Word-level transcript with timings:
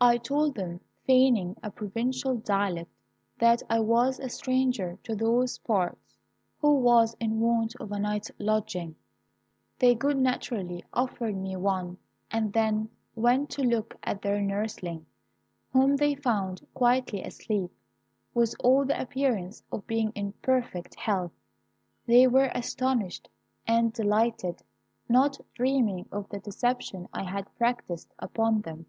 "I 0.00 0.16
told 0.16 0.54
them, 0.54 0.78
feigning 1.08 1.56
a 1.60 1.72
provincial 1.72 2.36
dialect, 2.36 2.92
that 3.40 3.64
I 3.68 3.80
was 3.80 4.20
a 4.20 4.28
stranger 4.28 4.96
to 5.02 5.16
those 5.16 5.58
parts, 5.58 6.16
who 6.60 6.76
was 6.76 7.16
in 7.18 7.40
want 7.40 7.74
of 7.80 7.90
a 7.90 7.98
night's 7.98 8.30
lodging. 8.38 8.94
They 9.80 9.96
good 9.96 10.16
naturedly 10.16 10.84
offered 10.92 11.36
me 11.36 11.56
one, 11.56 11.98
and 12.30 12.52
then 12.52 12.90
went 13.16 13.50
to 13.50 13.62
look 13.64 13.96
at 14.04 14.22
their 14.22 14.40
nursling, 14.40 15.04
whom 15.72 15.96
they 15.96 16.14
found 16.14 16.64
quietly 16.74 17.20
asleep, 17.24 17.72
with 18.34 18.54
all 18.60 18.84
the 18.84 19.00
appearance 19.02 19.64
of 19.72 19.88
being 19.88 20.12
in 20.14 20.30
perfect 20.42 20.94
health. 20.94 21.32
They 22.06 22.28
were 22.28 22.52
astonished 22.54 23.28
and 23.66 23.92
delighted, 23.92 24.62
not 25.08 25.40
dreaming 25.54 26.08
of 26.12 26.28
the 26.28 26.38
deception 26.38 27.08
I 27.12 27.24
had 27.24 27.52
practised 27.56 28.14
upon 28.20 28.60
them. 28.60 28.86